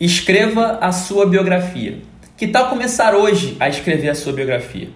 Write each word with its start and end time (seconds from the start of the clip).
Escreva 0.00 0.78
a 0.80 0.92
sua 0.92 1.26
biografia. 1.26 1.98
Que 2.34 2.48
tal 2.48 2.70
começar 2.70 3.14
hoje 3.14 3.54
a 3.60 3.68
escrever 3.68 4.08
a 4.08 4.14
sua 4.14 4.32
biografia? 4.32 4.88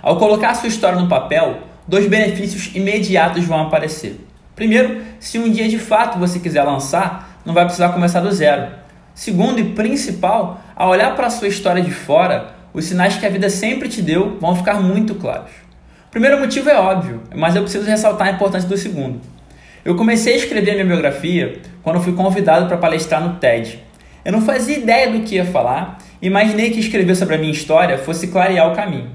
Ao 0.00 0.16
colocar 0.16 0.48
a 0.48 0.54
sua 0.54 0.70
história 0.70 0.98
no 0.98 1.10
papel, 1.10 1.58
dois 1.86 2.06
benefícios 2.06 2.74
imediatos 2.74 3.44
vão 3.44 3.60
aparecer. 3.60 4.18
Primeiro, 4.54 5.02
se 5.20 5.38
um 5.38 5.50
dia 5.50 5.68
de 5.68 5.78
fato 5.78 6.18
você 6.18 6.38
quiser 6.38 6.62
lançar, 6.62 7.38
não 7.44 7.52
vai 7.52 7.66
precisar 7.66 7.90
começar 7.90 8.20
do 8.20 8.32
zero. 8.32 8.72
Segundo 9.14 9.60
e 9.60 9.74
principal, 9.74 10.58
ao 10.74 10.88
olhar 10.88 11.14
para 11.14 11.26
a 11.26 11.30
sua 11.30 11.48
história 11.48 11.82
de 11.82 11.90
fora, 11.90 12.54
os 12.72 12.86
sinais 12.86 13.14
que 13.16 13.26
a 13.26 13.28
vida 13.28 13.50
sempre 13.50 13.90
te 13.90 14.00
deu 14.00 14.38
vão 14.40 14.56
ficar 14.56 14.80
muito 14.80 15.16
claros. 15.16 15.50
O 16.08 16.10
primeiro 16.10 16.40
motivo 16.40 16.70
é 16.70 16.80
óbvio, 16.80 17.20
mas 17.34 17.54
eu 17.54 17.60
preciso 17.60 17.84
ressaltar 17.84 18.28
a 18.28 18.32
importância 18.32 18.66
do 18.66 18.78
segundo. 18.78 19.20
Eu 19.84 19.96
comecei 19.96 20.32
a 20.32 20.36
escrever 20.38 20.72
minha 20.72 20.86
biografia 20.86 21.60
quando 21.82 22.00
fui 22.00 22.14
convidado 22.14 22.66
para 22.66 22.78
palestrar 22.78 23.22
no 23.22 23.34
TED, 23.34 23.84
eu 24.26 24.32
não 24.32 24.42
fazia 24.42 24.76
ideia 24.76 25.08
do 25.12 25.20
que 25.20 25.36
ia 25.36 25.44
falar, 25.44 25.98
imaginei 26.20 26.70
que 26.72 26.80
escrever 26.80 27.14
sobre 27.14 27.36
a 27.36 27.38
minha 27.38 27.52
história 27.52 27.96
fosse 27.96 28.26
clarear 28.26 28.72
o 28.72 28.74
caminho. 28.74 29.08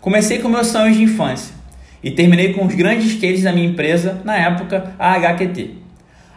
Comecei 0.00 0.38
com 0.38 0.48
meus 0.48 0.68
sonhos 0.68 0.96
de 0.96 1.02
infância 1.02 1.54
e 2.02 2.10
terminei 2.10 2.54
com 2.54 2.64
os 2.64 2.74
grandes 2.74 3.20
cases 3.20 3.42
da 3.42 3.52
minha 3.52 3.68
empresa, 3.68 4.22
na 4.24 4.34
época 4.34 4.94
a 4.98 5.12
HQT. 5.12 5.74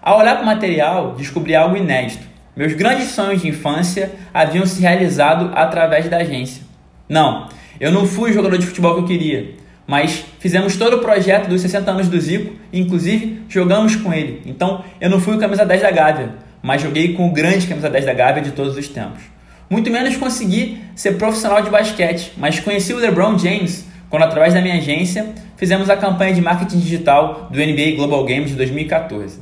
Ao 0.01 0.19
olhar 0.19 0.35
para 0.35 0.43
o 0.43 0.45
material, 0.45 1.15
descobri 1.15 1.55
algo 1.55 1.77
inédito. 1.77 2.27
Meus 2.57 2.73
grandes 2.73 3.07
sonhos 3.11 3.41
de 3.41 3.47
infância 3.47 4.11
haviam 4.33 4.65
se 4.65 4.81
realizado 4.81 5.51
através 5.55 6.09
da 6.09 6.17
agência. 6.17 6.63
Não, 7.07 7.47
eu 7.79 7.89
não 7.89 8.05
fui 8.05 8.31
o 8.31 8.33
jogador 8.33 8.57
de 8.57 8.67
futebol 8.67 8.95
que 8.95 8.99
eu 8.99 9.05
queria, 9.05 9.51
mas 9.88 10.25
fizemos 10.39 10.75
todo 10.75 10.97
o 10.97 10.99
projeto 10.99 11.47
dos 11.47 11.61
60 11.61 11.89
anos 11.89 12.09
do 12.09 12.19
Zico, 12.19 12.53
e 12.73 12.81
inclusive 12.81 13.43
jogamos 13.47 13.95
com 13.95 14.13
ele. 14.13 14.41
Então 14.45 14.83
eu 14.99 15.09
não 15.09 15.21
fui 15.21 15.38
o 15.38 15.39
camisa 15.39 15.65
10 15.65 15.81
da 15.81 15.91
Gávea, 15.91 16.48
mas 16.69 16.83
joguei 16.83 17.15
com 17.15 17.27
o 17.27 17.31
grande 17.31 17.65
camisa 17.65 17.89
10 17.89 18.05
da 18.05 18.13
Gávea 18.13 18.43
de 18.43 18.51
todos 18.51 18.77
os 18.77 18.87
tempos. 18.87 19.23
Muito 19.67 19.89
menos 19.89 20.15
consegui 20.15 20.77
ser 20.95 21.13
profissional 21.13 21.63
de 21.63 21.69
basquete, 21.71 22.31
mas 22.38 22.59
conheci 22.59 22.94
o 22.94 22.97
LeBron 22.97 23.39
James 23.39 23.88
quando, 24.07 24.21
através 24.21 24.53
da 24.53 24.61
minha 24.61 24.75
agência, 24.75 25.33
fizemos 25.57 25.89
a 25.89 25.97
campanha 25.97 26.31
de 26.31 26.41
marketing 26.41 26.77
digital 26.77 27.47
do 27.49 27.57
NBA 27.57 27.95
Global 27.95 28.23
Games 28.23 28.52
de 28.52 28.55
2014. 28.55 29.39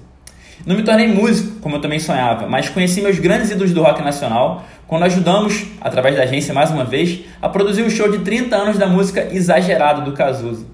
Não 0.65 0.73
me 0.73 0.83
tornei 0.83 1.09
músico, 1.09 1.59
como 1.59 1.75
eu 1.75 1.81
também 1.81 1.99
sonhava, 1.99 2.47
mas 2.47 2.69
conheci 2.69 3.01
meus 3.01 3.19
grandes 3.19 3.51
ídolos 3.51 3.73
do 3.73 3.83
rock 3.83 4.01
nacional 4.01 4.63
quando 4.87 5.03
ajudamos, 5.03 5.65
através 5.81 6.15
da 6.15 6.23
agência 6.23 6.53
mais 6.53 6.71
uma 6.71 6.85
vez, 6.85 7.25
a 7.41 7.49
produzir 7.49 7.81
o 7.81 7.91
show 7.91 8.09
de 8.09 8.19
30 8.19 8.55
anos 8.55 8.77
da 8.77 8.87
música 8.87 9.27
Exagerado 9.33 10.09
do 10.09 10.13
Cazuza. 10.13 10.65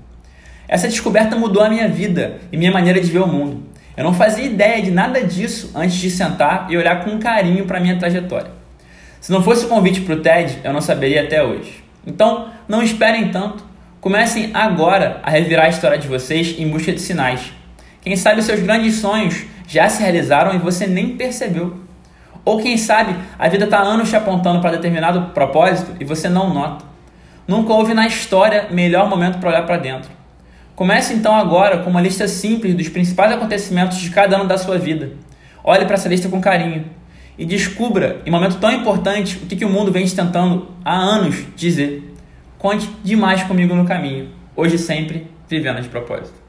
Essa 0.67 0.87
descoberta 0.87 1.35
mudou 1.35 1.63
a 1.63 1.69
minha 1.69 1.87
vida 1.87 2.41
e 2.51 2.57
minha 2.57 2.71
maneira 2.71 3.01
de 3.01 3.09
ver 3.09 3.23
o 3.23 3.27
mundo. 3.27 3.72
Eu 3.95 4.03
não 4.03 4.13
fazia 4.13 4.45
ideia 4.45 4.81
de 4.81 4.89
nada 4.89 5.23
disso 5.23 5.71
antes 5.75 5.95
de 5.95 6.09
sentar 6.09 6.67
e 6.69 6.77
olhar 6.77 7.03
com 7.03 7.19
carinho 7.19 7.65
para 7.65 7.79
minha 7.79 7.97
trajetória. 7.97 8.51
Se 9.21 9.31
não 9.31 9.43
fosse 9.43 9.65
o 9.65 9.69
convite 9.69 10.01
para 10.01 10.15
o 10.15 10.19
TED, 10.19 10.59
eu 10.63 10.73
não 10.73 10.81
saberia 10.81 11.23
até 11.23 11.43
hoje. 11.43 11.83
Então, 12.05 12.49
não 12.67 12.81
esperem 12.81 13.29
tanto. 13.29 13.63
Comecem 14.01 14.51
agora 14.53 15.21
a 15.23 15.29
revirar 15.29 15.67
a 15.67 15.69
história 15.69 15.97
de 15.97 16.07
vocês 16.07 16.55
em 16.59 16.67
busca 16.67 16.91
de 16.91 16.99
sinais. 16.99 17.53
Quem 18.01 18.17
sabe 18.17 18.41
seus 18.41 18.59
grandes 18.59 18.95
sonhos 18.95 19.45
já 19.67 19.87
se 19.87 20.01
realizaram 20.01 20.53
e 20.53 20.57
você 20.57 20.87
nem 20.87 21.15
percebeu. 21.15 21.77
Ou 22.43 22.61
quem 22.61 22.77
sabe 22.77 23.15
a 23.39 23.47
vida 23.47 23.63
está 23.63 23.79
anos 23.79 24.09
te 24.09 24.15
apontando 24.15 24.59
para 24.59 24.71
determinado 24.71 25.31
propósito 25.33 25.95
e 25.99 26.03
você 26.03 26.27
não 26.27 26.53
nota. 26.53 26.83
Nunca 27.47 27.73
houve 27.73 27.93
na 27.93 28.05
história 28.05 28.67
melhor 28.71 29.09
momento 29.09 29.37
para 29.37 29.49
olhar 29.49 29.65
para 29.65 29.77
dentro. 29.77 30.09
Comece 30.75 31.13
então 31.13 31.35
agora 31.35 31.79
com 31.79 31.89
uma 31.89 32.01
lista 32.01 32.27
simples 32.27 32.75
dos 32.75 32.89
principais 32.89 33.31
acontecimentos 33.31 33.99
de 33.99 34.09
cada 34.09 34.37
ano 34.37 34.47
da 34.47 34.57
sua 34.57 34.77
vida. 34.77 35.11
Olhe 35.63 35.85
para 35.85 35.95
essa 35.95 36.09
lista 36.09 36.27
com 36.27 36.41
carinho 36.41 36.85
e 37.37 37.45
descubra, 37.45 38.21
em 38.25 38.31
momento 38.31 38.57
tão 38.59 38.71
importante, 38.71 39.37
o 39.37 39.45
que, 39.45 39.55
que 39.55 39.65
o 39.65 39.69
mundo 39.69 39.91
vem 39.91 40.05
te 40.05 40.15
tentando 40.15 40.67
há 40.83 40.95
anos 40.95 41.45
dizer. 41.55 42.13
Conte 42.57 42.89
demais 43.03 43.43
comigo 43.43 43.75
no 43.75 43.85
caminho. 43.85 44.29
Hoje 44.55 44.77
sempre, 44.77 45.27
vivendo 45.47 45.81
de 45.81 45.89
propósito. 45.89 46.42